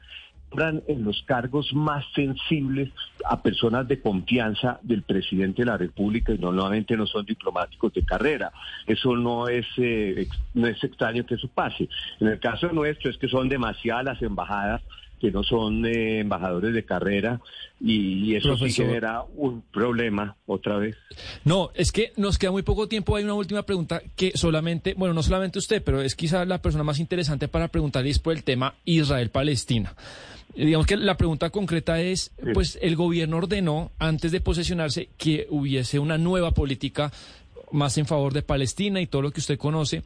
[0.87, 2.89] en los cargos más sensibles
[3.25, 8.03] a personas de confianza del presidente de la República y normalmente no son diplomáticos de
[8.03, 8.51] carrera.
[8.87, 11.87] Eso no es, eh, no es extraño que eso pase.
[12.19, 14.81] En el caso nuestro es que son demasiadas las embajadas
[15.19, 17.41] que no son eh, embajadores de carrera
[17.81, 20.95] y, eso sí genera un problema otra vez.
[21.43, 23.15] No, es que nos queda muy poco tiempo.
[23.15, 26.83] Hay una última pregunta que solamente, bueno, no solamente usted, pero es quizá la persona
[26.83, 29.93] más interesante para preguntarle es por el tema Israel-Palestina.
[30.55, 35.99] Digamos que la pregunta concreta es, pues el gobierno ordenó antes de posesionarse que hubiese
[35.99, 37.11] una nueva política
[37.71, 40.03] más en favor de Palestina y todo lo que usted conoce,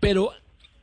[0.00, 0.32] pero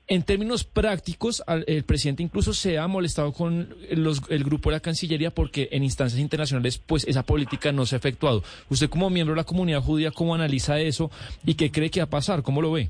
[0.09, 5.31] en términos prácticos, el presidente incluso se ha molestado con el grupo de la Cancillería
[5.31, 8.41] porque en instancias internacionales, pues esa política no se ha efectuado.
[8.69, 11.11] Usted como miembro de la comunidad judía, ¿cómo analiza eso
[11.45, 12.41] y qué cree que va a pasar?
[12.41, 12.89] ¿Cómo lo ve?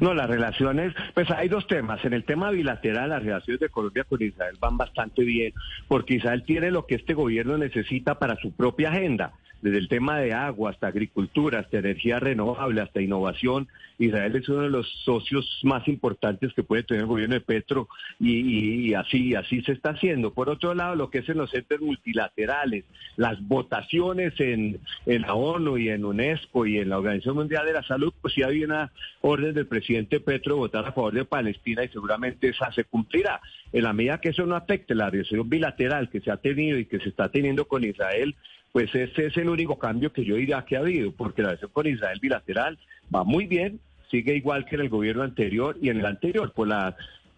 [0.00, 2.04] No, las relaciones, pues hay dos temas.
[2.04, 5.52] En el tema bilateral, las relaciones de Colombia con Israel van bastante bien,
[5.88, 9.32] porque Israel tiene lo que este gobierno necesita para su propia agenda
[9.64, 13.66] desde el tema de agua hasta agricultura, hasta energía renovable, hasta innovación.
[13.98, 17.88] Israel es uno de los socios más importantes que puede tener el gobierno de Petro
[18.20, 20.34] y, así, así se está haciendo.
[20.34, 22.84] Por otro lado, lo que es en los centros multilaterales,
[23.16, 27.72] las votaciones en, en la ONU y en UNESCO y en la Organización Mundial de
[27.72, 31.84] la Salud, pues sí había una orden del presidente Petro votar a favor de Palestina
[31.84, 33.40] y seguramente esa se cumplirá.
[33.72, 36.86] En la medida que eso no afecte la relación bilateral que se ha tenido y
[36.86, 38.36] que se está teniendo con Israel,
[38.72, 41.70] pues ese es el único cambio que yo diría que ha habido, porque la relación
[41.72, 42.78] con Israel bilateral
[43.14, 46.68] va muy bien, sigue igual que en el gobierno anterior y en el anterior, por
[46.68, 46.96] la,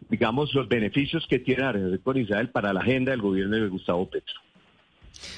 [0.09, 3.69] digamos, los beneficios que tiene la relación con Israel para la agenda del gobierno de
[3.69, 4.46] Gustavo Petro.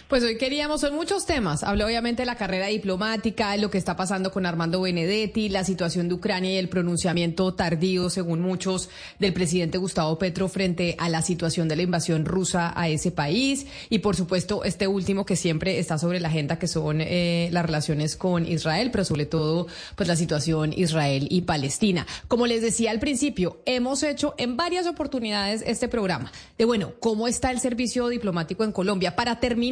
[0.09, 1.63] Pues hoy queríamos, son muchos temas.
[1.63, 6.09] Habló obviamente de la carrera diplomática, lo que está pasando con Armando Benedetti, la situación
[6.09, 11.23] de Ucrania y el pronunciamiento tardío, según muchos, del presidente Gustavo Petro frente a la
[11.23, 13.67] situación de la invasión rusa a ese país.
[13.91, 17.67] Y por supuesto, este último que siempre está sobre la agenda, que son eh, las
[17.67, 22.07] relaciones con Israel, pero sobre todo, pues la situación Israel y Palestina.
[22.29, 27.29] Como les decía al principio, hemos hecho en varias oportunidades este programa de, bueno, ¿cómo
[27.29, 29.15] está el servicio diplomático en Colombia?
[29.15, 29.68] Para terminar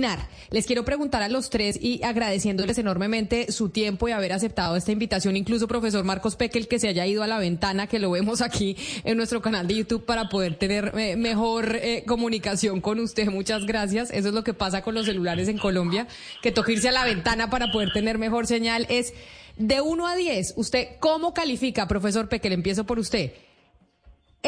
[0.50, 4.92] les quiero preguntar a los tres y agradeciéndoles enormemente su tiempo y haber aceptado esta
[4.92, 8.42] invitación, incluso profesor Marcos Pekel, que se haya ido a la ventana, que lo vemos
[8.42, 13.28] aquí en nuestro canal de YouTube para poder tener eh, mejor eh, comunicación con usted.
[13.28, 14.10] Muchas gracias.
[14.10, 16.06] Eso es lo que pasa con los celulares en Colombia,
[16.42, 18.86] que toca irse a la ventana para poder tener mejor señal.
[18.88, 19.14] Es
[19.56, 22.52] de 1 a 10, ¿usted cómo califica, profesor Pekel?
[22.52, 23.32] Empiezo por usted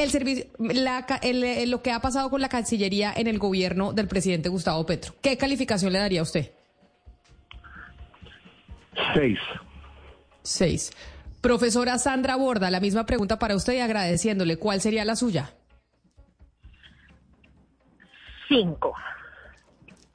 [0.03, 0.47] el servicio,
[1.23, 5.15] eh, lo que ha pasado con la Cancillería en el gobierno del presidente Gustavo Petro.
[5.21, 6.53] ¿Qué calificación le daría a usted?
[9.15, 9.39] Seis.
[10.43, 10.93] Seis.
[11.41, 14.57] Profesora Sandra Borda, la misma pregunta para usted y agradeciéndole.
[14.57, 15.51] ¿Cuál sería la suya?
[18.49, 18.95] Cinco.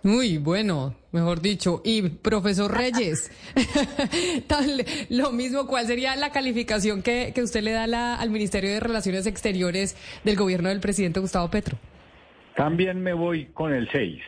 [0.03, 1.81] Muy bueno, mejor dicho.
[1.85, 3.31] Y profesor Reyes,
[5.09, 9.25] lo mismo, ¿cuál sería la calificación que, que usted le da al Ministerio de Relaciones
[9.25, 9.95] Exteriores
[10.25, 11.77] del gobierno del presidente Gustavo Petro?
[12.55, 14.21] También me voy con el 6.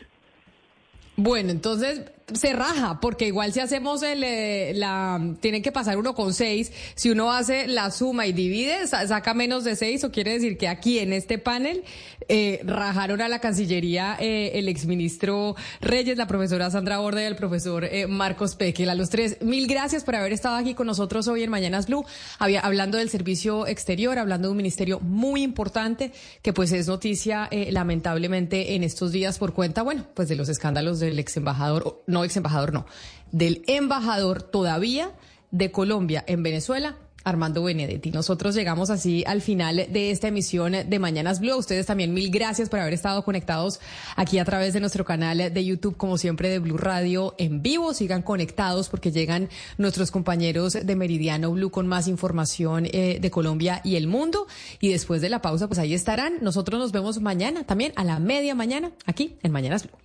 [1.17, 6.15] Bueno, entonces se raja, porque igual si hacemos el, eh, la, tienen que pasar uno
[6.15, 10.33] con seis, si uno hace la suma y divide, saca menos de seis, o quiere
[10.33, 11.83] decir que aquí en este panel
[12.27, 17.35] eh, rajaron a la Cancillería eh, el exministro Reyes, la profesora Sandra Borda y el
[17.35, 18.89] profesor eh, Marcos Pequel.
[18.89, 22.05] A los tres, mil gracias por haber estado aquí con nosotros hoy en Mañanas Blue,
[22.39, 26.11] había, hablando del servicio exterior, hablando de un ministerio muy importante
[26.41, 30.49] que pues es noticia eh, lamentablemente en estos días por cuenta, bueno, pues de los
[30.49, 32.85] escándalos del ex embajador, no ex embajador, no,
[33.31, 35.11] del embajador todavía
[35.51, 36.95] de Colombia en Venezuela,
[37.25, 38.11] Armando Benedetti.
[38.11, 41.57] Nosotros llegamos así al final de esta emisión de Mañanas Blue.
[41.57, 43.81] Ustedes también mil gracias por haber estado conectados
[44.15, 47.93] aquí a través de nuestro canal de YouTube, como siempre, de Blue Radio en vivo.
[47.93, 53.81] Sigan conectados porque llegan nuestros compañeros de Meridiano Blue con más información eh, de Colombia
[53.83, 54.47] y el mundo.
[54.79, 56.37] Y después de la pausa, pues ahí estarán.
[56.41, 60.04] Nosotros nos vemos mañana también a la media mañana aquí en Mañanas Blue.